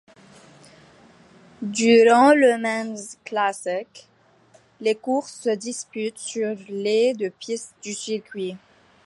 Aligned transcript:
Durant 1.61 2.33
Le 2.33 2.57
Mans 2.57 2.97
Classic, 3.23 4.07
les 4.79 4.95
courses 4.95 5.41
se 5.41 5.51
disputent 5.51 6.17
sur 6.17 6.55
les 6.69 7.13
de 7.13 7.29
piste 7.29 7.75
du 7.83 7.93
circuit. 7.93 8.57